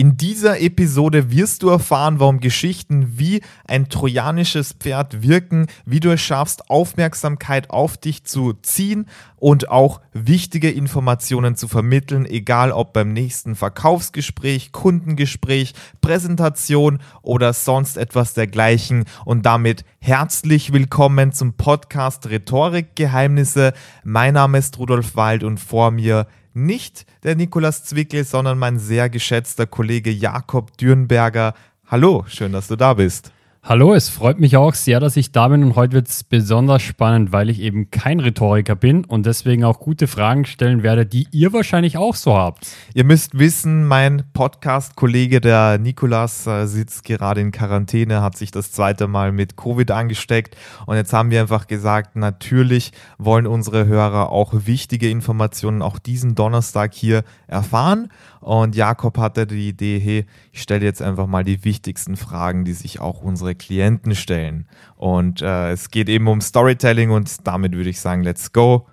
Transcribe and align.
In 0.00 0.16
dieser 0.16 0.62
Episode 0.62 1.30
wirst 1.30 1.62
du 1.62 1.68
erfahren, 1.68 2.20
warum 2.20 2.40
Geschichten 2.40 3.18
wie 3.18 3.42
ein 3.68 3.90
trojanisches 3.90 4.72
Pferd 4.72 5.20
wirken, 5.20 5.66
wie 5.84 6.00
du 6.00 6.10
es 6.10 6.22
schaffst, 6.22 6.70
Aufmerksamkeit 6.70 7.68
auf 7.68 7.98
dich 7.98 8.24
zu 8.24 8.54
ziehen 8.54 9.04
und 9.36 9.68
auch 9.68 10.00
wichtige 10.14 10.70
Informationen 10.70 11.54
zu 11.54 11.68
vermitteln, 11.68 12.24
egal 12.24 12.72
ob 12.72 12.94
beim 12.94 13.12
nächsten 13.12 13.54
Verkaufsgespräch, 13.54 14.72
Kundengespräch, 14.72 15.74
Präsentation 16.00 17.00
oder 17.20 17.52
sonst 17.52 17.98
etwas 17.98 18.32
dergleichen. 18.32 19.04
Und 19.26 19.44
damit 19.44 19.84
herzlich 19.98 20.72
willkommen 20.72 21.32
zum 21.32 21.58
Podcast 21.58 22.26
Rhetorikgeheimnisse. 22.30 23.74
Mein 24.02 24.32
Name 24.32 24.56
ist 24.56 24.78
Rudolf 24.78 25.14
Wald 25.14 25.44
und 25.44 25.60
vor 25.60 25.90
mir 25.90 26.26
nicht 26.54 27.06
der 27.22 27.36
Nikolas 27.36 27.84
Zwickel, 27.84 28.24
sondern 28.24 28.58
mein 28.58 28.78
sehr 28.78 29.08
geschätzter 29.08 29.66
Kollege 29.66 30.10
Jakob 30.10 30.76
Dürnberger. 30.76 31.54
Hallo, 31.86 32.24
schön, 32.28 32.52
dass 32.52 32.68
du 32.68 32.76
da 32.76 32.94
bist. 32.94 33.32
Hallo, 33.62 33.92
es 33.92 34.08
freut 34.08 34.40
mich 34.40 34.56
auch 34.56 34.72
sehr, 34.72 35.00
dass 35.00 35.18
ich 35.18 35.32
da 35.32 35.46
bin 35.48 35.62
und 35.62 35.76
heute 35.76 35.92
wird 35.92 36.08
es 36.08 36.24
besonders 36.24 36.80
spannend, 36.80 37.30
weil 37.30 37.50
ich 37.50 37.60
eben 37.60 37.90
kein 37.90 38.18
Rhetoriker 38.18 38.74
bin 38.74 39.04
und 39.04 39.26
deswegen 39.26 39.64
auch 39.64 39.80
gute 39.80 40.06
Fragen 40.06 40.46
stellen 40.46 40.82
werde, 40.82 41.04
die 41.04 41.26
ihr 41.30 41.52
wahrscheinlich 41.52 41.98
auch 41.98 42.14
so 42.14 42.34
habt. 42.34 42.68
Ihr 42.94 43.04
müsst 43.04 43.38
wissen, 43.38 43.86
mein 43.86 44.24
Podcast-Kollege, 44.32 45.42
der 45.42 45.76
Nikolas, 45.76 46.46
äh, 46.46 46.66
sitzt 46.66 47.04
gerade 47.04 47.42
in 47.42 47.52
Quarantäne, 47.52 48.22
hat 48.22 48.34
sich 48.34 48.50
das 48.50 48.72
zweite 48.72 49.06
Mal 49.08 49.30
mit 49.30 49.58
Covid 49.58 49.90
angesteckt 49.90 50.56
und 50.86 50.96
jetzt 50.96 51.12
haben 51.12 51.30
wir 51.30 51.42
einfach 51.42 51.66
gesagt, 51.66 52.16
natürlich 52.16 52.92
wollen 53.18 53.46
unsere 53.46 53.86
Hörer 53.86 54.32
auch 54.32 54.52
wichtige 54.54 55.10
Informationen 55.10 55.82
auch 55.82 55.98
diesen 55.98 56.34
Donnerstag 56.34 56.94
hier 56.94 57.24
erfahren 57.46 58.08
und 58.40 58.74
Jakob 58.74 59.18
hatte 59.18 59.46
die 59.46 59.68
Idee, 59.68 59.98
hey, 59.98 60.26
ich 60.52 60.62
stelle 60.62 60.84
jetzt 60.84 61.02
einfach 61.02 61.26
mal 61.26 61.44
die 61.44 61.64
wichtigsten 61.64 62.16
Fragen, 62.16 62.64
die 62.64 62.72
sich 62.72 62.98
auch 62.98 63.20
unsere 63.20 63.54
Klienten 63.54 64.14
stellen. 64.14 64.66
Und 64.96 65.42
äh, 65.42 65.72
es 65.72 65.90
geht 65.90 66.08
eben 66.08 66.26
um 66.26 66.40
Storytelling 66.40 67.10
und 67.10 67.46
damit 67.46 67.72
würde 67.74 67.90
ich 67.90 68.00
sagen, 68.00 68.22
let's 68.22 68.52
go. 68.52 68.86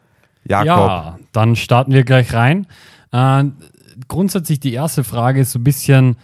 Jakob. 0.43 0.67
Ja, 0.67 1.19
dann 1.31 1.55
starten 1.55 1.93
wir 1.93 2.03
gleich 2.03 2.33
rein. 2.33 2.67
Äh, 3.11 3.45
grundsätzlich 4.07 4.59
die 4.59 4.73
erste 4.73 5.03
Frage 5.03 5.41
ist 5.41 5.51
so 5.51 5.59
ein 5.59 5.63
bisschen, 5.63 6.17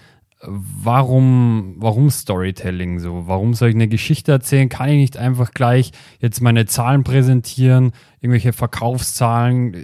warum, 0.45 1.75
warum 1.77 2.09
Storytelling 2.09 2.99
so? 2.99 3.27
Warum 3.27 3.53
soll 3.53 3.69
ich 3.69 3.75
eine 3.75 3.87
Geschichte 3.87 4.31
erzählen? 4.31 4.69
Kann 4.69 4.89
ich 4.89 4.97
nicht 4.97 5.17
einfach 5.17 5.51
gleich 5.51 5.91
jetzt 6.19 6.41
meine 6.41 6.65
Zahlen 6.65 7.03
präsentieren, 7.03 7.91
irgendwelche 8.19 8.53
Verkaufszahlen? 8.53 9.75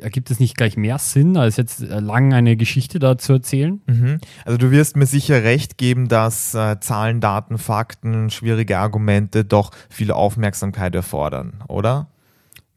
Ergibt 0.00 0.30
es 0.30 0.40
nicht 0.40 0.56
gleich 0.56 0.76
mehr 0.76 0.98
Sinn, 0.98 1.36
als 1.36 1.56
jetzt 1.56 1.80
lang 1.80 2.34
eine 2.34 2.56
Geschichte 2.56 2.98
da 2.98 3.16
zu 3.16 3.34
erzählen? 3.34 3.80
Mhm. 3.86 4.18
Also 4.44 4.58
du 4.58 4.70
wirst 4.70 4.96
mir 4.96 5.06
sicher 5.06 5.42
recht 5.42 5.78
geben, 5.78 6.08
dass 6.08 6.54
äh, 6.54 6.78
Zahlen, 6.80 7.20
Daten, 7.20 7.58
Fakten, 7.58 8.30
schwierige 8.30 8.78
Argumente 8.78 9.44
doch 9.44 9.70
viel 9.88 10.10
Aufmerksamkeit 10.10 10.94
erfordern, 10.94 11.64
oder? 11.68 12.11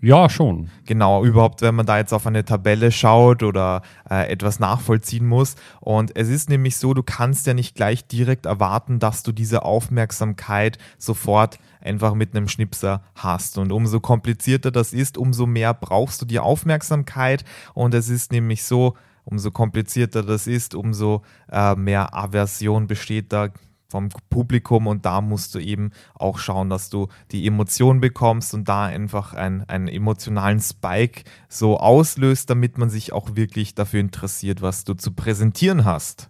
Ja, 0.05 0.29
schon. 0.29 0.69
Genau, 0.85 1.25
überhaupt, 1.25 1.63
wenn 1.63 1.73
man 1.73 1.87
da 1.87 1.97
jetzt 1.97 2.13
auf 2.13 2.27
eine 2.27 2.45
Tabelle 2.45 2.91
schaut 2.91 3.41
oder 3.41 3.81
äh, 4.07 4.31
etwas 4.31 4.59
nachvollziehen 4.59 5.25
muss. 5.25 5.55
Und 5.79 6.15
es 6.15 6.29
ist 6.29 6.47
nämlich 6.47 6.77
so, 6.77 6.93
du 6.93 7.01
kannst 7.01 7.47
ja 7.47 7.55
nicht 7.55 7.73
gleich 7.73 8.05
direkt 8.05 8.45
erwarten, 8.45 8.99
dass 8.99 9.23
du 9.23 9.31
diese 9.31 9.63
Aufmerksamkeit 9.63 10.77
sofort 10.99 11.57
einfach 11.81 12.13
mit 12.13 12.35
einem 12.35 12.47
Schnipser 12.47 13.01
hast. 13.15 13.57
Und 13.57 13.71
umso 13.71 13.99
komplizierter 13.99 14.69
das 14.69 14.93
ist, 14.93 15.17
umso 15.17 15.47
mehr 15.47 15.73
brauchst 15.73 16.21
du 16.21 16.27
die 16.27 16.37
Aufmerksamkeit. 16.37 17.43
Und 17.73 17.95
es 17.95 18.07
ist 18.07 18.31
nämlich 18.31 18.63
so, 18.63 18.93
umso 19.23 19.49
komplizierter 19.49 20.21
das 20.21 20.45
ist, 20.45 20.75
umso 20.75 21.23
äh, 21.51 21.73
mehr 21.73 22.13
Aversion 22.13 22.85
besteht 22.85 23.33
da 23.33 23.49
vom 23.87 24.09
Publikum 24.29 24.87
und 24.87 25.05
da 25.05 25.21
musst 25.21 25.55
du 25.55 25.59
eben 25.59 25.91
auch 26.13 26.39
schauen, 26.39 26.69
dass 26.69 26.89
du 26.89 27.07
die 27.31 27.45
Emotion 27.45 28.01
bekommst 28.01 28.53
und 28.53 28.67
da 28.67 28.85
einfach 28.85 29.33
einen, 29.33 29.63
einen 29.63 29.87
emotionalen 29.87 30.59
Spike 30.59 31.23
so 31.49 31.77
auslöst, 31.77 32.49
damit 32.49 32.77
man 32.77 32.89
sich 32.89 33.13
auch 33.13 33.35
wirklich 33.35 33.75
dafür 33.75 33.99
interessiert, 33.99 34.61
was 34.61 34.83
du 34.83 34.93
zu 34.95 35.11
präsentieren 35.13 35.85
hast. 35.85 36.29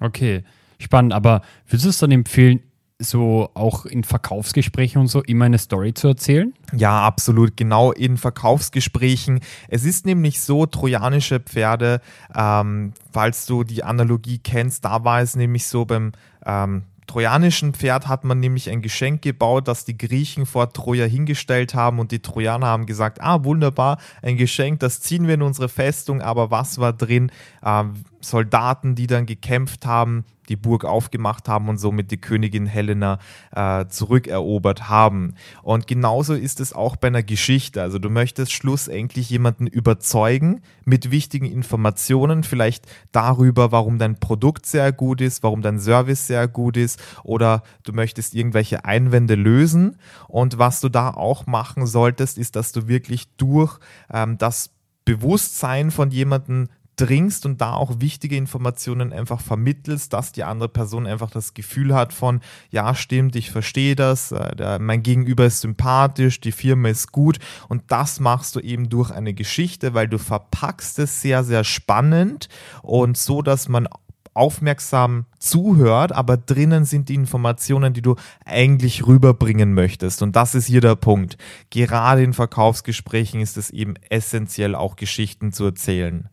Okay, 0.00 0.44
spannend. 0.78 1.12
Aber 1.12 1.42
würdest 1.66 1.84
du 1.84 1.90
es 1.90 1.98
dann 1.98 2.12
empfehlen, 2.12 2.60
so 3.00 3.50
auch 3.54 3.86
in 3.86 4.02
Verkaufsgesprächen 4.02 5.00
und 5.00 5.06
so 5.06 5.22
immer 5.22 5.44
eine 5.44 5.58
Story 5.58 5.94
zu 5.94 6.08
erzählen? 6.08 6.52
Ja, 6.72 7.02
absolut, 7.02 7.56
genau 7.56 7.92
in 7.92 8.16
Verkaufsgesprächen. 8.16 9.40
Es 9.68 9.84
ist 9.84 10.04
nämlich 10.04 10.40
so, 10.40 10.66
trojanische 10.66 11.38
Pferde, 11.38 12.00
ähm, 12.34 12.92
falls 13.12 13.46
du 13.46 13.62
die 13.62 13.84
Analogie 13.84 14.38
kennst, 14.38 14.84
da 14.84 15.04
war 15.04 15.20
es 15.20 15.36
nämlich 15.36 15.66
so 15.68 15.84
beim 15.84 16.12
ähm, 16.44 16.82
trojanischen 17.08 17.72
Pferd 17.72 18.06
hat 18.06 18.22
man 18.24 18.38
nämlich 18.38 18.70
ein 18.70 18.82
Geschenk 18.82 19.22
gebaut, 19.22 19.66
das 19.66 19.84
die 19.84 19.96
Griechen 19.96 20.46
vor 20.46 20.72
Troja 20.72 21.06
hingestellt 21.06 21.74
haben 21.74 21.98
und 21.98 22.12
die 22.12 22.20
Trojaner 22.20 22.66
haben 22.66 22.86
gesagt, 22.86 23.20
ah 23.20 23.42
wunderbar, 23.44 23.98
ein 24.22 24.36
Geschenk, 24.36 24.80
das 24.80 25.00
ziehen 25.00 25.26
wir 25.26 25.34
in 25.34 25.42
unsere 25.42 25.68
Festung, 25.68 26.20
aber 26.20 26.50
was 26.50 26.78
war 26.78 26.92
drin? 26.92 27.32
Ähm, 27.64 27.94
Soldaten, 28.20 28.94
die 28.94 29.06
dann 29.06 29.26
gekämpft 29.26 29.86
haben, 29.86 30.24
die 30.48 30.56
Burg 30.56 30.84
aufgemacht 30.84 31.48
haben 31.48 31.68
und 31.68 31.78
somit 31.78 32.10
die 32.10 32.20
Königin 32.20 32.66
Helena 32.66 33.18
äh, 33.54 33.86
zurückerobert 33.86 34.88
haben. 34.88 35.34
Und 35.62 35.86
genauso 35.86 36.34
ist 36.34 36.60
es 36.60 36.72
auch 36.72 36.96
bei 36.96 37.08
einer 37.08 37.22
Geschichte. 37.22 37.82
Also 37.82 37.98
du 37.98 38.08
möchtest 38.08 38.52
schlussendlich 38.52 39.30
jemanden 39.30 39.66
überzeugen 39.66 40.62
mit 40.84 41.10
wichtigen 41.10 41.46
Informationen, 41.46 42.44
vielleicht 42.44 42.86
darüber, 43.12 43.72
warum 43.72 43.98
dein 43.98 44.18
Produkt 44.18 44.66
sehr 44.66 44.92
gut 44.92 45.20
ist, 45.20 45.42
warum 45.42 45.62
dein 45.62 45.78
Service 45.78 46.26
sehr 46.26 46.48
gut 46.48 46.76
ist 46.76 47.00
oder 47.24 47.62
du 47.84 47.92
möchtest 47.92 48.34
irgendwelche 48.34 48.84
Einwände 48.84 49.34
lösen. 49.34 49.98
Und 50.28 50.58
was 50.58 50.80
du 50.80 50.88
da 50.88 51.10
auch 51.10 51.46
machen 51.46 51.86
solltest, 51.86 52.38
ist, 52.38 52.56
dass 52.56 52.72
du 52.72 52.88
wirklich 52.88 53.28
durch 53.36 53.78
ähm, 54.12 54.38
das 54.38 54.70
Bewusstsein 55.04 55.90
von 55.90 56.10
jemandem 56.10 56.68
dringst 57.00 57.46
und 57.46 57.60
da 57.60 57.74
auch 57.74 58.00
wichtige 58.00 58.36
Informationen 58.36 59.12
einfach 59.12 59.40
vermittelst, 59.40 60.12
dass 60.12 60.32
die 60.32 60.44
andere 60.44 60.68
Person 60.68 61.06
einfach 61.06 61.30
das 61.30 61.54
Gefühl 61.54 61.94
hat 61.94 62.12
von, 62.12 62.40
ja, 62.70 62.94
stimmt, 62.94 63.36
ich 63.36 63.50
verstehe 63.50 63.96
das, 63.96 64.32
äh, 64.32 64.56
der, 64.56 64.78
mein 64.78 65.02
Gegenüber 65.02 65.46
ist 65.46 65.60
sympathisch, 65.60 66.40
die 66.40 66.52
Firma 66.52 66.88
ist 66.88 67.12
gut 67.12 67.38
und 67.68 67.82
das 67.88 68.20
machst 68.20 68.56
du 68.56 68.60
eben 68.60 68.88
durch 68.88 69.10
eine 69.10 69.32
Geschichte, 69.32 69.94
weil 69.94 70.08
du 70.08 70.18
verpackst 70.18 70.98
es 70.98 71.22
sehr, 71.22 71.44
sehr 71.44 71.64
spannend 71.64 72.48
und 72.82 73.16
so, 73.16 73.42
dass 73.42 73.68
man 73.68 73.88
aufmerksam 74.34 75.26
zuhört, 75.38 76.12
aber 76.12 76.36
drinnen 76.36 76.84
sind 76.84 77.08
die 77.08 77.16
Informationen, 77.16 77.92
die 77.92 78.02
du 78.02 78.14
eigentlich 78.44 79.06
rüberbringen 79.06 79.74
möchtest. 79.74 80.22
Und 80.22 80.36
das 80.36 80.54
ist 80.54 80.66
hier 80.66 80.80
der 80.80 80.94
Punkt. 80.94 81.36
Gerade 81.70 82.22
in 82.22 82.32
Verkaufsgesprächen 82.32 83.40
ist 83.40 83.56
es 83.56 83.70
eben 83.70 83.94
essentiell, 84.10 84.76
auch 84.76 84.94
Geschichten 84.94 85.52
zu 85.52 85.64
erzählen. 85.64 86.28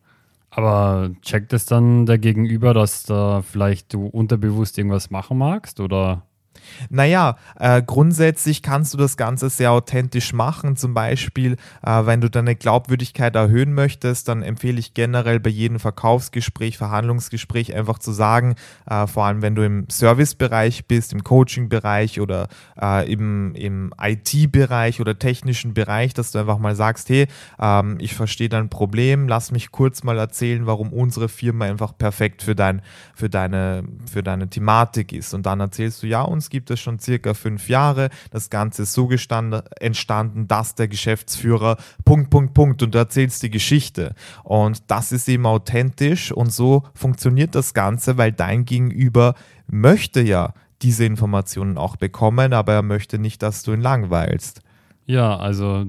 Aber 0.56 1.10
checkt 1.20 1.52
es 1.52 1.66
dann 1.66 2.06
der 2.06 2.16
Gegenüber, 2.16 2.72
dass 2.72 3.02
da 3.04 3.42
vielleicht 3.42 3.92
du 3.92 4.06
unterbewusst 4.06 4.78
irgendwas 4.78 5.10
machen 5.10 5.36
magst 5.36 5.80
oder? 5.80 6.25
Naja, 6.90 7.36
äh, 7.58 7.82
grundsätzlich 7.82 8.62
kannst 8.62 8.94
du 8.94 8.98
das 8.98 9.16
Ganze 9.16 9.50
sehr 9.50 9.72
authentisch 9.72 10.32
machen. 10.32 10.76
Zum 10.76 10.94
Beispiel, 10.94 11.56
äh, 11.82 12.06
wenn 12.06 12.20
du 12.20 12.30
deine 12.30 12.56
Glaubwürdigkeit 12.56 13.34
erhöhen 13.34 13.74
möchtest, 13.74 14.28
dann 14.28 14.42
empfehle 14.42 14.78
ich 14.78 14.94
generell 14.94 15.40
bei 15.40 15.50
jedem 15.50 15.78
Verkaufsgespräch, 15.78 16.78
Verhandlungsgespräch 16.78 17.74
einfach 17.74 17.98
zu 17.98 18.12
sagen, 18.12 18.54
äh, 18.88 19.06
vor 19.06 19.24
allem 19.24 19.42
wenn 19.42 19.54
du 19.54 19.64
im 19.64 19.86
Servicebereich 19.88 20.86
bist, 20.86 21.12
im 21.12 21.22
Coaching-Bereich 21.22 22.20
oder 22.20 22.48
äh, 22.80 23.10
im, 23.10 23.54
im 23.54 23.92
IT-Bereich 24.00 25.00
oder 25.00 25.18
technischen 25.18 25.74
Bereich, 25.74 26.14
dass 26.14 26.32
du 26.32 26.38
einfach 26.38 26.58
mal 26.58 26.74
sagst, 26.74 27.08
hey, 27.08 27.26
ähm, 27.60 27.96
ich 28.00 28.14
verstehe 28.14 28.48
dein 28.48 28.68
Problem, 28.68 29.28
lass 29.28 29.52
mich 29.52 29.70
kurz 29.70 30.02
mal 30.02 30.18
erzählen, 30.18 30.66
warum 30.66 30.92
unsere 30.92 31.28
Firma 31.28 31.66
einfach 31.66 31.96
perfekt 31.96 32.42
für, 32.42 32.54
dein, 32.54 32.82
für, 33.14 33.28
deine, 33.28 33.84
für 34.10 34.22
deine 34.22 34.48
Thematik 34.48 35.12
ist. 35.12 35.34
Und 35.34 35.46
dann 35.46 35.60
erzählst 35.60 36.02
du, 36.02 36.06
ja, 36.06 36.22
uns 36.22 36.50
gibt 36.50 36.55
gibt 36.56 36.70
es 36.70 36.80
schon 36.80 36.98
circa 36.98 37.34
fünf 37.34 37.68
Jahre. 37.68 38.08
Das 38.30 38.48
Ganze 38.48 38.84
ist 38.84 38.94
so 38.94 39.10
entstanden, 39.10 40.48
dass 40.48 40.74
der 40.74 40.88
Geschäftsführer 40.88 41.76
Punkt, 42.06 42.30
Punkt, 42.30 42.54
Punkt 42.54 42.82
und 42.82 42.94
du 42.94 42.98
erzählst 42.98 43.42
die 43.42 43.50
Geschichte. 43.50 44.14
Und 44.42 44.90
das 44.90 45.12
ist 45.12 45.28
eben 45.28 45.44
authentisch 45.44 46.32
und 46.32 46.50
so 46.50 46.84
funktioniert 46.94 47.54
das 47.54 47.74
Ganze, 47.74 48.16
weil 48.16 48.32
dein 48.32 48.64
Gegenüber 48.64 49.34
möchte 49.66 50.22
ja 50.22 50.54
diese 50.80 51.04
Informationen 51.04 51.76
auch 51.76 51.96
bekommen, 51.96 52.54
aber 52.54 52.72
er 52.72 52.82
möchte 52.82 53.18
nicht, 53.18 53.42
dass 53.42 53.62
du 53.62 53.74
ihn 53.74 53.82
langweilst. 53.82 54.62
Ja, 55.04 55.36
also 55.36 55.84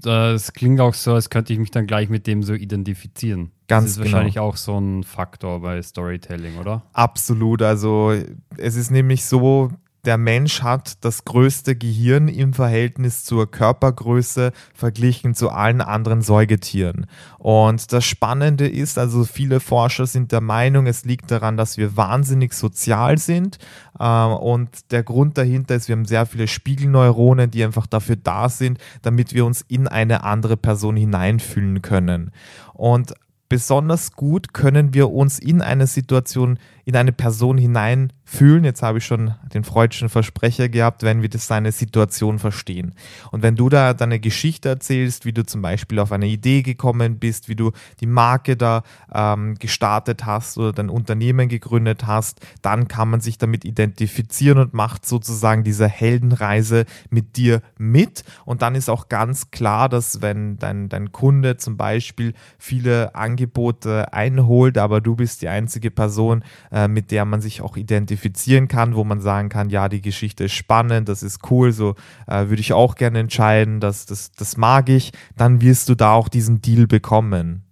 das 0.00 0.52
klingt 0.52 0.80
auch 0.80 0.94
so, 0.94 1.14
als 1.14 1.30
könnte 1.30 1.52
ich 1.52 1.58
mich 1.58 1.72
dann 1.72 1.88
gleich 1.88 2.08
mit 2.08 2.28
dem 2.28 2.44
so 2.44 2.54
identifizieren. 2.54 3.50
Ganz 3.66 3.84
das 3.84 3.90
ist 3.90 3.96
genau. 3.98 4.12
wahrscheinlich 4.12 4.38
auch 4.38 4.56
so 4.56 4.78
ein 4.78 5.02
Faktor 5.02 5.60
bei 5.60 5.82
Storytelling, 5.82 6.58
oder? 6.58 6.84
Absolut. 6.92 7.62
Also 7.62 8.14
es 8.56 8.76
ist 8.76 8.90
nämlich 8.90 9.24
so, 9.24 9.70
der 10.06 10.18
Mensch 10.18 10.62
hat 10.62 11.04
das 11.04 11.24
größte 11.24 11.76
Gehirn 11.76 12.28
im 12.28 12.52
Verhältnis 12.52 13.24
zur 13.24 13.50
Körpergröße 13.50 14.52
verglichen 14.72 15.34
zu 15.34 15.50
allen 15.50 15.80
anderen 15.80 16.22
Säugetieren. 16.22 17.06
Und 17.38 17.92
das 17.92 18.04
Spannende 18.04 18.68
ist, 18.68 18.98
also 18.98 19.24
viele 19.24 19.60
Forscher 19.60 20.06
sind 20.06 20.32
der 20.32 20.40
Meinung, 20.40 20.86
es 20.86 21.04
liegt 21.04 21.30
daran, 21.30 21.56
dass 21.56 21.76
wir 21.76 21.96
wahnsinnig 21.96 22.54
sozial 22.54 23.18
sind. 23.18 23.58
Ähm, 23.98 24.32
und 24.32 24.92
der 24.92 25.02
Grund 25.02 25.36
dahinter 25.36 25.74
ist, 25.74 25.88
wir 25.88 25.96
haben 25.96 26.04
sehr 26.04 26.26
viele 26.26 26.48
Spiegelneuronen, 26.48 27.50
die 27.50 27.64
einfach 27.64 27.86
dafür 27.86 28.16
da 28.16 28.48
sind, 28.48 28.78
damit 29.02 29.34
wir 29.34 29.44
uns 29.44 29.64
in 29.68 29.88
eine 29.88 30.24
andere 30.24 30.56
Person 30.56 30.96
hineinfühlen 30.96 31.82
können. 31.82 32.30
Und 32.72 33.14
besonders 33.48 34.12
gut 34.12 34.52
können 34.52 34.94
wir 34.94 35.10
uns 35.10 35.38
in 35.38 35.62
eine 35.62 35.86
Situation, 35.86 36.58
in 36.86 36.94
eine 36.94 37.12
Person 37.12 37.58
hineinfühlen. 37.58 38.62
Jetzt 38.62 38.80
habe 38.80 38.98
ich 38.98 39.04
schon 39.04 39.34
den 39.52 39.64
freudschen 39.64 40.08
Versprecher 40.08 40.68
gehabt, 40.68 41.02
wenn 41.02 41.20
wir 41.20 41.28
das 41.28 41.48
seine 41.48 41.72
Situation 41.72 42.38
verstehen. 42.38 42.94
Und 43.32 43.42
wenn 43.42 43.56
du 43.56 43.68
da 43.68 43.92
deine 43.92 44.20
Geschichte 44.20 44.68
erzählst, 44.68 45.24
wie 45.24 45.32
du 45.32 45.44
zum 45.44 45.62
Beispiel 45.62 45.98
auf 45.98 46.12
eine 46.12 46.28
Idee 46.28 46.62
gekommen 46.62 47.18
bist, 47.18 47.48
wie 47.48 47.56
du 47.56 47.72
die 47.98 48.06
Marke 48.06 48.56
da 48.56 48.84
ähm, 49.12 49.56
gestartet 49.58 50.26
hast 50.26 50.58
oder 50.58 50.72
dein 50.72 50.88
Unternehmen 50.88 51.48
gegründet 51.48 52.06
hast, 52.06 52.40
dann 52.62 52.86
kann 52.86 53.10
man 53.10 53.20
sich 53.20 53.36
damit 53.36 53.64
identifizieren 53.64 54.58
und 54.58 54.72
macht 54.72 55.06
sozusagen 55.06 55.64
diese 55.64 55.88
Heldenreise 55.88 56.84
mit 57.10 57.36
dir 57.36 57.62
mit. 57.78 58.22
Und 58.44 58.62
dann 58.62 58.76
ist 58.76 58.88
auch 58.88 59.08
ganz 59.08 59.50
klar, 59.50 59.88
dass 59.88 60.22
wenn 60.22 60.56
dein, 60.58 60.88
dein 60.88 61.10
Kunde 61.10 61.56
zum 61.56 61.76
Beispiel 61.76 62.32
viele 62.58 63.16
Angebote 63.16 64.12
einholt, 64.12 64.78
aber 64.78 65.00
du 65.00 65.16
bist 65.16 65.42
die 65.42 65.48
einzige 65.48 65.90
Person, 65.90 66.44
äh, 66.76 66.88
mit 66.88 67.10
der 67.10 67.24
man 67.24 67.40
sich 67.40 67.62
auch 67.62 67.78
identifizieren 67.78 68.68
kann, 68.68 68.96
wo 68.96 69.02
man 69.02 69.22
sagen 69.22 69.48
kann, 69.48 69.70
ja, 69.70 69.88
die 69.88 70.02
Geschichte 70.02 70.44
ist 70.44 70.52
spannend, 70.52 71.08
das 71.08 71.22
ist 71.22 71.50
cool, 71.50 71.72
so 71.72 71.94
äh, 72.26 72.50
würde 72.50 72.60
ich 72.60 72.74
auch 72.74 72.96
gerne 72.96 73.18
entscheiden, 73.18 73.80
das, 73.80 74.04
das, 74.04 74.32
das 74.32 74.58
mag 74.58 74.90
ich, 74.90 75.12
dann 75.38 75.62
wirst 75.62 75.88
du 75.88 75.94
da 75.94 76.12
auch 76.12 76.28
diesen 76.28 76.60
Deal 76.60 76.86
bekommen. 76.86 77.62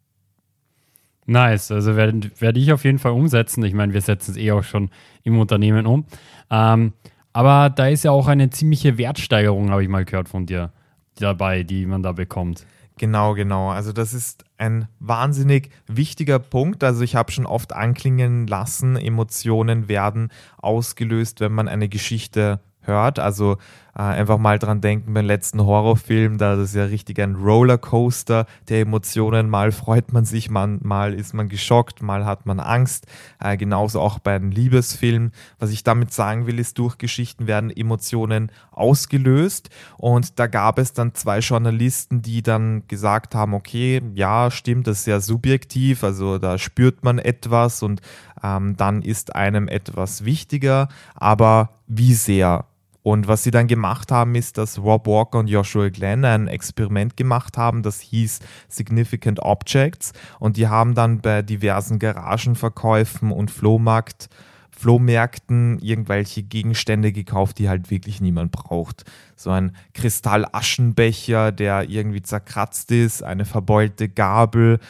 Nice, 1.26 1.70
also 1.70 1.96
werde 1.96 2.30
werd 2.38 2.56
ich 2.56 2.72
auf 2.72 2.84
jeden 2.84 2.98
Fall 2.98 3.12
umsetzen. 3.12 3.62
Ich 3.64 3.74
meine, 3.74 3.92
wir 3.92 4.00
setzen 4.00 4.30
es 4.30 4.36
eh 4.38 4.52
auch 4.52 4.64
schon 4.64 4.88
im 5.22 5.38
Unternehmen 5.38 5.84
um. 5.84 6.06
Ähm, 6.50 6.94
aber 7.34 7.68
da 7.68 7.88
ist 7.88 8.04
ja 8.04 8.10
auch 8.10 8.26
eine 8.26 8.48
ziemliche 8.48 8.96
Wertsteigerung, 8.96 9.70
habe 9.70 9.82
ich 9.82 9.88
mal 9.90 10.06
gehört 10.06 10.30
von 10.30 10.46
dir, 10.46 10.72
dabei, 11.16 11.62
die 11.62 11.84
man 11.84 12.02
da 12.02 12.12
bekommt. 12.12 12.64
Genau, 12.96 13.34
genau. 13.34 13.70
Also 13.70 13.92
das 13.92 14.14
ist 14.14 14.44
ein 14.56 14.86
wahnsinnig 15.00 15.70
wichtiger 15.88 16.38
Punkt. 16.38 16.84
Also 16.84 17.02
ich 17.02 17.16
habe 17.16 17.32
schon 17.32 17.46
oft 17.46 17.72
anklingen 17.72 18.46
lassen, 18.46 18.96
Emotionen 18.96 19.88
werden 19.88 20.30
ausgelöst, 20.58 21.40
wenn 21.40 21.52
man 21.52 21.66
eine 21.66 21.88
Geschichte 21.88 22.60
hört. 22.86 23.18
Also 23.18 23.58
äh, 23.96 24.02
einfach 24.02 24.38
mal 24.38 24.58
dran 24.58 24.80
denken 24.80 25.14
beim 25.14 25.26
letzten 25.26 25.64
Horrorfilm, 25.64 26.36
da 26.38 26.54
ist 26.54 26.74
ja 26.74 26.84
richtig 26.84 27.20
ein 27.20 27.36
Rollercoaster 27.36 28.46
der 28.68 28.80
Emotionen. 28.80 29.48
Mal 29.48 29.70
freut 29.70 30.12
man 30.12 30.24
sich, 30.24 30.50
man, 30.50 30.80
mal 30.82 31.14
ist 31.14 31.32
man 31.32 31.48
geschockt, 31.48 32.02
mal 32.02 32.24
hat 32.24 32.44
man 32.44 32.58
Angst. 32.58 33.06
Äh, 33.40 33.56
genauso 33.56 34.00
auch 34.00 34.18
bei 34.18 34.34
einem 34.34 34.50
Liebesfilm. 34.50 35.30
Was 35.58 35.70
ich 35.70 35.84
damit 35.84 36.12
sagen 36.12 36.46
will, 36.46 36.58
ist, 36.58 36.78
durch 36.78 36.98
Geschichten 36.98 37.46
werden 37.46 37.70
Emotionen 37.70 38.50
ausgelöst. 38.72 39.70
Und 39.96 40.38
da 40.40 40.48
gab 40.48 40.78
es 40.78 40.92
dann 40.92 41.14
zwei 41.14 41.38
Journalisten, 41.38 42.20
die 42.20 42.42
dann 42.42 42.86
gesagt 42.88 43.34
haben, 43.36 43.54
okay, 43.54 44.02
ja, 44.14 44.50
stimmt, 44.50 44.88
das 44.88 44.98
ist 44.98 45.04
sehr 45.04 45.20
subjektiv, 45.20 46.02
also 46.02 46.38
da 46.38 46.58
spürt 46.58 47.04
man 47.04 47.18
etwas 47.18 47.82
und 47.82 48.00
ähm, 48.42 48.76
dann 48.76 49.02
ist 49.02 49.34
einem 49.34 49.68
etwas 49.68 50.24
wichtiger, 50.24 50.88
aber 51.14 51.70
wie 51.86 52.14
sehr? 52.14 52.66
Und 53.04 53.28
was 53.28 53.42
sie 53.42 53.50
dann 53.50 53.66
gemacht 53.66 54.10
haben, 54.10 54.34
ist, 54.34 54.56
dass 54.56 54.78
Rob 54.78 55.06
Walker 55.06 55.38
und 55.38 55.48
Joshua 55.48 55.90
Glenn 55.90 56.24
ein 56.24 56.48
Experiment 56.48 57.18
gemacht 57.18 57.58
haben, 57.58 57.82
das 57.82 58.00
hieß 58.00 58.40
Significant 58.70 59.40
Objects. 59.40 60.14
Und 60.40 60.56
die 60.56 60.68
haben 60.68 60.94
dann 60.94 61.20
bei 61.20 61.42
diversen 61.42 61.98
Garagenverkäufen 61.98 63.30
und 63.30 63.50
Flohmarkt, 63.50 64.30
Flohmärkten 64.70 65.78
irgendwelche 65.80 66.42
Gegenstände 66.42 67.12
gekauft, 67.12 67.58
die 67.58 67.68
halt 67.68 67.90
wirklich 67.90 68.22
niemand 68.22 68.52
braucht. 68.52 69.04
So 69.36 69.50
ein 69.50 69.76
Kristallaschenbecher, 69.92 71.52
der 71.52 71.90
irgendwie 71.90 72.22
zerkratzt 72.22 72.90
ist, 72.90 73.22
eine 73.22 73.44
verbeulte 73.44 74.08
Gabel, 74.08 74.80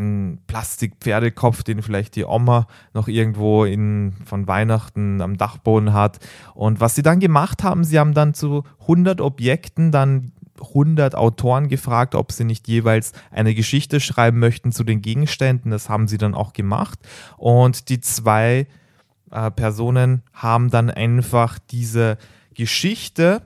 ein 0.00 0.40
Plastikpferdekopf, 0.46 1.62
den 1.62 1.82
vielleicht 1.82 2.16
die 2.16 2.24
Oma 2.24 2.66
noch 2.94 3.06
irgendwo 3.06 3.64
in, 3.64 4.14
von 4.24 4.48
Weihnachten 4.48 5.20
am 5.20 5.36
Dachboden 5.36 5.92
hat. 5.92 6.18
Und 6.54 6.80
was 6.80 6.94
sie 6.94 7.02
dann 7.02 7.20
gemacht 7.20 7.62
haben, 7.62 7.84
sie 7.84 7.98
haben 7.98 8.14
dann 8.14 8.34
zu 8.34 8.64
100 8.80 9.20
Objekten 9.20 9.92
dann 9.92 10.32
100 10.60 11.14
Autoren 11.14 11.68
gefragt, 11.68 12.14
ob 12.14 12.32
sie 12.32 12.44
nicht 12.44 12.68
jeweils 12.68 13.12
eine 13.30 13.54
Geschichte 13.54 14.00
schreiben 14.00 14.38
möchten 14.38 14.72
zu 14.72 14.84
den 14.84 15.02
Gegenständen. 15.02 15.70
Das 15.70 15.88
haben 15.88 16.08
sie 16.08 16.18
dann 16.18 16.34
auch 16.34 16.52
gemacht. 16.52 16.98
Und 17.36 17.88
die 17.88 18.00
zwei 18.00 18.66
äh, 19.30 19.50
Personen 19.50 20.22
haben 20.32 20.70
dann 20.70 20.90
einfach 20.90 21.58
diese 21.70 22.18
Geschichte 22.54 23.42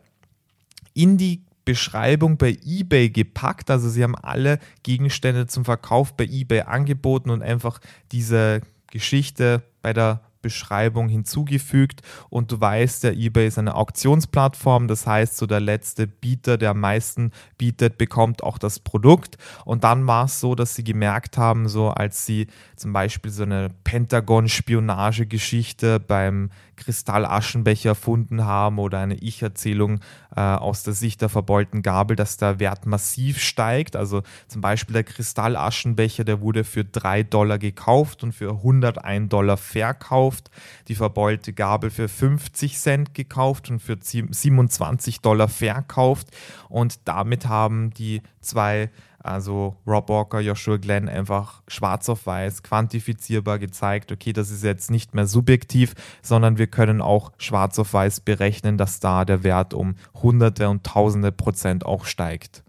in 0.92 1.18
die 1.18 1.43
Beschreibung 1.64 2.36
bei 2.36 2.56
eBay 2.64 3.10
gepackt. 3.10 3.70
Also 3.70 3.88
sie 3.88 4.02
haben 4.02 4.16
alle 4.16 4.58
Gegenstände 4.82 5.46
zum 5.46 5.64
Verkauf 5.64 6.16
bei 6.16 6.24
eBay 6.24 6.62
angeboten 6.62 7.30
und 7.30 7.42
einfach 7.42 7.80
diese 8.12 8.60
Geschichte 8.90 9.62
bei 9.82 9.92
der 9.92 10.20
Beschreibung 10.44 11.08
hinzugefügt. 11.08 12.02
Und 12.28 12.52
du 12.52 12.60
weißt, 12.60 13.02
der 13.04 13.16
eBay 13.16 13.48
ist 13.48 13.58
eine 13.58 13.74
Auktionsplattform, 13.74 14.88
das 14.88 15.06
heißt, 15.06 15.38
so 15.38 15.46
der 15.46 15.60
letzte 15.60 16.06
Bieter, 16.06 16.58
der 16.58 16.72
am 16.72 16.80
meisten 16.80 17.30
bietet, 17.56 17.96
bekommt 17.96 18.42
auch 18.42 18.58
das 18.58 18.78
Produkt. 18.78 19.38
Und 19.64 19.84
dann 19.84 20.06
war 20.06 20.26
es 20.26 20.40
so, 20.40 20.54
dass 20.54 20.74
sie 20.74 20.84
gemerkt 20.84 21.38
haben, 21.38 21.66
so 21.66 21.88
als 21.88 22.26
sie 22.26 22.48
zum 22.76 22.92
Beispiel 22.92 23.30
so 23.30 23.44
eine 23.44 23.70
Pentagon-Spionagegeschichte 23.84 25.98
beim 25.98 26.50
Kristallaschenbecher 26.76 27.90
erfunden 27.90 28.44
haben 28.44 28.78
oder 28.78 28.98
eine 28.98 29.14
Ich-Erzählung 29.16 30.00
äh, 30.34 30.40
aus 30.40 30.82
der 30.82 30.94
Sicht 30.94 31.22
der 31.22 31.28
verbeulten 31.28 31.82
Gabel, 31.82 32.16
dass 32.16 32.36
der 32.36 32.60
Wert 32.60 32.86
massiv 32.86 33.40
steigt. 33.40 33.96
Also 33.96 34.22
zum 34.48 34.60
Beispiel 34.60 34.94
der 34.94 35.04
Kristallaschenbecher, 35.04 36.24
der 36.24 36.40
wurde 36.40 36.64
für 36.64 36.84
3 36.84 37.22
Dollar 37.24 37.58
gekauft 37.58 38.22
und 38.22 38.32
für 38.32 38.50
101 38.50 39.28
Dollar 39.28 39.56
verkauft. 39.56 40.50
Die 40.88 40.94
verbeulte 40.94 41.52
Gabel 41.52 41.90
für 41.90 42.08
50 42.08 42.78
Cent 42.78 43.14
gekauft 43.14 43.70
und 43.70 43.80
für 43.80 43.98
27 44.00 45.20
Dollar 45.20 45.48
verkauft. 45.48 46.28
Und 46.68 47.06
damit 47.06 47.46
haben 47.46 47.90
die 47.90 48.22
zwei 48.40 48.90
also 49.24 49.76
Rob 49.86 50.10
Walker, 50.10 50.40
Joshua 50.40 50.76
Glenn 50.76 51.08
einfach 51.08 51.62
schwarz 51.66 52.08
auf 52.08 52.26
weiß, 52.26 52.62
quantifizierbar 52.62 53.58
gezeigt, 53.58 54.12
okay, 54.12 54.32
das 54.34 54.50
ist 54.50 54.62
jetzt 54.62 54.90
nicht 54.90 55.14
mehr 55.14 55.26
subjektiv, 55.26 55.94
sondern 56.22 56.58
wir 56.58 56.66
können 56.66 57.00
auch 57.00 57.32
schwarz 57.38 57.78
auf 57.78 57.94
weiß 57.94 58.20
berechnen, 58.20 58.76
dass 58.76 59.00
da 59.00 59.24
der 59.24 59.42
Wert 59.42 59.72
um 59.72 59.94
Hunderte 60.22 60.68
und 60.68 60.84
Tausende 60.84 61.32
Prozent 61.32 61.86
auch 61.86 62.04
steigt. 62.04 62.62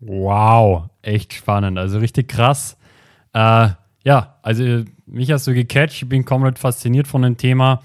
Wow, 0.00 0.88
echt 1.02 1.32
spannend, 1.32 1.78
also 1.78 1.98
richtig 1.98 2.28
krass. 2.28 2.76
Äh, 3.32 3.68
ja, 4.04 4.36
also 4.42 4.84
mich 5.06 5.30
hast 5.30 5.46
du 5.46 5.54
gecatcht, 5.54 6.02
ich 6.02 6.08
bin 6.08 6.24
komplett 6.24 6.58
fasziniert 6.58 7.06
von 7.06 7.22
dem 7.22 7.36
Thema. 7.36 7.82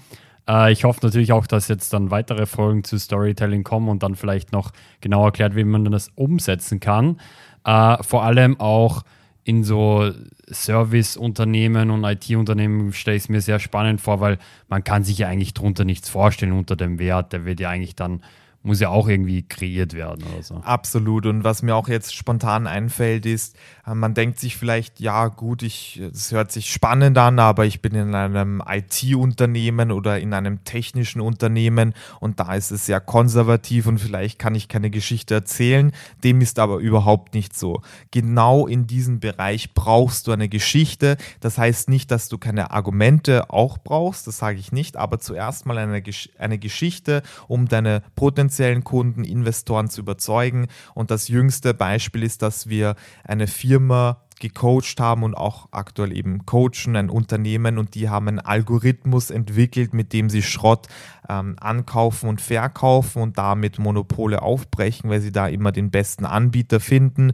Äh, 0.48 0.72
ich 0.72 0.84
hoffe 0.84 1.00
natürlich 1.02 1.32
auch, 1.32 1.46
dass 1.46 1.68
jetzt 1.68 1.92
dann 1.92 2.10
weitere 2.10 2.46
Folgen 2.46 2.82
zu 2.82 2.98
Storytelling 2.98 3.62
kommen 3.62 3.88
und 3.88 4.02
dann 4.02 4.16
vielleicht 4.16 4.52
noch 4.52 4.72
genau 5.00 5.24
erklärt, 5.24 5.54
wie 5.54 5.64
man 5.64 5.84
das 5.84 6.08
umsetzen 6.16 6.80
kann. 6.80 7.20
Äh, 7.64 8.02
vor 8.02 8.24
allem 8.24 8.58
auch 8.58 9.02
in 9.44 9.64
so 9.64 10.10
Serviceunternehmen 10.46 11.90
und 11.90 12.04
IT-Unternehmen 12.04 12.92
stelle 12.92 13.16
ich 13.16 13.24
es 13.24 13.28
mir 13.28 13.40
sehr 13.40 13.58
spannend 13.58 14.00
vor, 14.00 14.20
weil 14.20 14.38
man 14.68 14.84
kann 14.84 15.04
sich 15.04 15.18
ja 15.18 15.28
eigentlich 15.28 15.54
darunter 15.54 15.84
nichts 15.84 16.08
vorstellen 16.08 16.52
unter 16.52 16.76
dem 16.76 16.98
Wert. 16.98 17.32
Der 17.32 17.44
wird 17.44 17.60
ja 17.60 17.70
eigentlich 17.70 17.96
dann 17.96 18.22
muss 18.62 18.78
ja 18.80 18.90
auch 18.90 19.08
irgendwie 19.08 19.42
kreiert 19.42 19.94
werden 19.94 20.22
oder 20.30 20.42
so. 20.42 20.56
Absolut. 20.56 21.24
Und 21.24 21.44
was 21.44 21.62
mir 21.62 21.74
auch 21.74 21.88
jetzt 21.88 22.14
spontan 22.14 22.66
einfällt, 22.66 23.24
ist, 23.24 23.56
äh, 23.86 23.94
man 23.94 24.12
denkt 24.12 24.38
sich 24.38 24.56
vielleicht, 24.56 25.00
ja 25.00 25.28
gut, 25.28 25.62
ich, 25.62 25.98
es 25.98 26.30
hört 26.30 26.52
sich 26.52 26.70
spannend 26.70 27.16
an, 27.16 27.38
aber 27.38 27.64
ich 27.64 27.80
bin 27.80 27.94
in 27.94 28.14
einem 28.14 28.62
IT-Unternehmen 28.66 29.90
oder 29.90 30.20
in 30.20 30.34
einem 30.34 30.62
technischen 30.64 31.22
Unternehmen 31.22 31.94
und 32.20 32.38
da 32.38 32.54
ist 32.54 32.70
es 32.70 32.84
sehr 32.84 33.00
konservativ 33.00 33.86
und 33.86 33.98
vielleicht 33.98 34.38
kann 34.38 34.54
ich 34.54 34.68
keine 34.68 34.90
Geschichte 34.90 35.34
erzählen. 35.34 35.92
Dem 36.22 36.42
ist 36.42 36.58
aber 36.58 36.78
überhaupt 36.78 37.32
nicht 37.32 37.58
so. 37.58 37.80
Genau 38.10 38.66
in 38.66 38.86
diesem 38.86 39.20
Bereich 39.20 39.72
brauchst 39.72 40.26
du 40.26 40.32
eine 40.32 40.50
Geschichte. 40.50 41.16
Das 41.40 41.56
heißt 41.56 41.88
nicht, 41.88 42.10
dass 42.10 42.28
du 42.28 42.36
keine 42.36 42.72
Argumente 42.72 43.48
auch 43.48 43.78
brauchst, 43.78 44.26
das 44.26 44.36
sage 44.36 44.58
ich 44.58 44.70
nicht, 44.70 44.98
aber 44.98 45.18
zuerst 45.18 45.64
mal 45.64 45.78
eine, 45.78 46.02
eine 46.38 46.58
Geschichte, 46.58 47.22
um 47.48 47.66
deine 47.66 48.02
potenziellen 48.16 48.49
potenziellen 48.50 48.82
Kunden, 48.82 49.22
Investoren 49.22 49.88
zu 49.88 50.00
überzeugen. 50.00 50.66
Und 50.94 51.12
das 51.12 51.28
jüngste 51.28 51.72
Beispiel 51.72 52.24
ist, 52.24 52.42
dass 52.42 52.68
wir 52.68 52.96
eine 53.22 53.46
Firma 53.46 54.22
gecoacht 54.40 54.98
haben 54.98 55.22
und 55.22 55.34
auch 55.36 55.68
aktuell 55.70 56.16
eben 56.16 56.44
coachen, 56.46 56.96
ein 56.96 57.10
Unternehmen 57.10 57.78
und 57.78 57.94
die 57.94 58.08
haben 58.08 58.26
einen 58.26 58.40
Algorithmus 58.40 59.30
entwickelt, 59.30 59.94
mit 59.94 60.12
dem 60.12 60.28
sie 60.28 60.42
Schrott 60.42 60.88
ähm, 61.28 61.56
ankaufen 61.60 62.28
und 62.28 62.40
verkaufen 62.40 63.22
und 63.22 63.38
damit 63.38 63.78
Monopole 63.78 64.42
aufbrechen, 64.42 65.08
weil 65.10 65.20
sie 65.20 65.32
da 65.32 65.46
immer 65.46 65.70
den 65.70 65.90
besten 65.90 66.24
Anbieter 66.24 66.80
finden. 66.80 67.32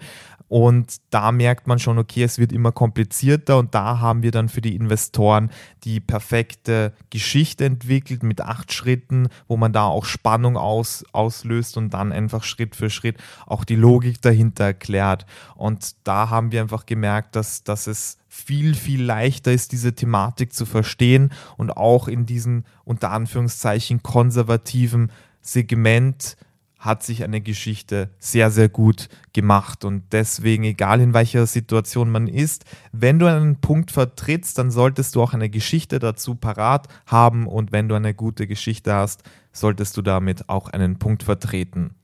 Und 0.48 0.98
da 1.10 1.32
merkt 1.32 1.66
man 1.66 1.80
schon, 1.80 1.98
okay, 1.98 2.22
es 2.22 2.38
wird 2.38 2.52
immer 2.52 2.70
komplizierter 2.70 3.58
und 3.58 3.74
da 3.74 3.98
haben 3.98 4.22
wir 4.22 4.30
dann 4.30 4.48
für 4.48 4.60
die 4.60 4.76
Investoren 4.76 5.50
die 5.82 5.98
perfekte 5.98 6.92
Geschichte 7.10 7.64
entwickelt 7.64 8.22
mit 8.22 8.40
acht 8.40 8.72
Schritten, 8.72 9.28
wo 9.48 9.56
man 9.56 9.72
da 9.72 9.86
auch 9.86 10.04
Spannung 10.04 10.56
aus, 10.56 11.04
auslöst 11.12 11.76
und 11.76 11.94
dann 11.94 12.12
einfach 12.12 12.44
Schritt 12.44 12.76
für 12.76 12.90
Schritt 12.90 13.16
auch 13.44 13.64
die 13.64 13.74
Logik 13.74 14.22
dahinter 14.22 14.64
erklärt. 14.64 15.26
Und 15.56 15.96
da 16.04 16.30
haben 16.30 16.52
wir 16.52 16.60
einfach 16.62 16.86
gemerkt, 16.96 17.36
dass, 17.36 17.62
dass 17.62 17.86
es 17.86 18.16
viel, 18.26 18.74
viel 18.74 19.02
leichter 19.02 19.52
ist, 19.52 19.72
diese 19.72 19.94
Thematik 19.94 20.54
zu 20.54 20.64
verstehen 20.64 21.30
und 21.58 21.76
auch 21.76 22.08
in 22.08 22.24
diesem 22.24 22.64
unter 22.84 23.10
Anführungszeichen 23.10 24.02
konservativen 24.02 25.12
Segment 25.42 26.38
hat 26.78 27.02
sich 27.02 27.22
eine 27.22 27.40
Geschichte 27.42 28.10
sehr, 28.18 28.50
sehr 28.50 28.70
gut 28.70 29.08
gemacht. 29.34 29.84
Und 29.84 30.04
deswegen, 30.12 30.64
egal 30.64 31.00
in 31.00 31.12
welcher 31.12 31.46
Situation 31.46 32.10
man 32.10 32.28
ist, 32.28 32.64
wenn 32.92 33.18
du 33.18 33.26
einen 33.26 33.60
Punkt 33.60 33.90
vertrittst, 33.90 34.56
dann 34.56 34.70
solltest 34.70 35.14
du 35.14 35.22
auch 35.22 35.34
eine 35.34 35.50
Geschichte 35.50 35.98
dazu 35.98 36.34
parat 36.34 36.88
haben. 37.06 37.46
Und 37.46 37.72
wenn 37.72 37.88
du 37.88 37.94
eine 37.94 38.14
gute 38.14 38.46
Geschichte 38.46 38.94
hast, 38.94 39.22
solltest 39.52 39.96
du 39.96 40.02
damit 40.02 40.48
auch 40.48 40.68
einen 40.68 40.98
Punkt 40.98 41.24
vertreten. 41.24 41.95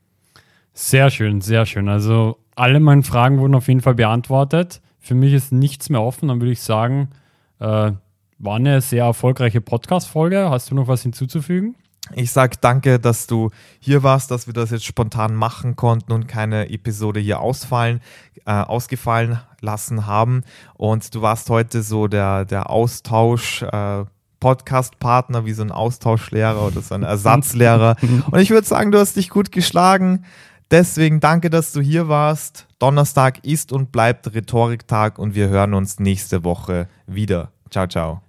Sehr 0.74 1.10
schön, 1.10 1.40
sehr 1.40 1.66
schön. 1.66 1.88
Also 1.88 2.38
alle 2.54 2.80
meine 2.80 3.02
Fragen 3.02 3.38
wurden 3.38 3.54
auf 3.54 3.68
jeden 3.68 3.80
Fall 3.80 3.94
beantwortet. 3.94 4.80
Für 4.98 5.14
mich 5.14 5.32
ist 5.32 5.52
nichts 5.52 5.90
mehr 5.90 6.00
offen. 6.02 6.28
Dann 6.28 6.40
würde 6.40 6.52
ich 6.52 6.62
sagen, 6.62 7.10
äh, 7.58 7.92
war 8.38 8.56
eine 8.56 8.80
sehr 8.80 9.04
erfolgreiche 9.04 9.60
Podcast-Folge. 9.60 10.48
Hast 10.50 10.70
du 10.70 10.74
noch 10.74 10.88
was 10.88 11.02
hinzuzufügen? 11.02 11.76
Ich 12.14 12.32
sage 12.32 12.56
danke, 12.60 12.98
dass 12.98 13.26
du 13.26 13.50
hier 13.78 14.02
warst, 14.02 14.30
dass 14.30 14.46
wir 14.46 14.54
das 14.54 14.70
jetzt 14.70 14.84
spontan 14.84 15.34
machen 15.34 15.76
konnten 15.76 16.12
und 16.12 16.26
keine 16.26 16.68
Episode 16.70 17.20
hier 17.20 17.40
ausfallen, 17.40 18.00
äh, 18.44 18.50
ausgefallen 18.52 19.38
lassen 19.60 20.06
haben. 20.06 20.42
Und 20.74 21.14
du 21.14 21.22
warst 21.22 21.48
heute 21.50 21.82
so 21.82 22.08
der, 22.08 22.44
der 22.44 22.70
Austausch. 22.70 23.62
Äh, 23.62 24.04
Podcast-Partner, 24.40 25.46
wie 25.46 25.52
so 25.52 25.62
ein 25.62 25.70
Austauschlehrer 25.70 26.66
oder 26.66 26.80
so 26.80 26.96
ein 26.96 27.02
Ersatzlehrer. 27.04 27.94
Und 28.28 28.40
ich 28.40 28.50
würde 28.50 28.66
sagen, 28.66 28.90
du 28.90 28.98
hast 28.98 29.14
dich 29.14 29.30
gut 29.30 29.52
geschlagen. 29.52 30.24
Deswegen 30.72 31.20
danke, 31.20 31.50
dass 31.50 31.72
du 31.72 31.82
hier 31.82 32.08
warst. 32.08 32.66
Donnerstag 32.78 33.44
ist 33.44 33.72
und 33.72 33.92
bleibt 33.92 34.32
Rhetoriktag 34.34 35.18
und 35.18 35.34
wir 35.34 35.50
hören 35.50 35.74
uns 35.74 36.00
nächste 36.00 36.44
Woche 36.44 36.88
wieder. 37.06 37.52
Ciao, 37.68 37.86
ciao. 37.86 38.22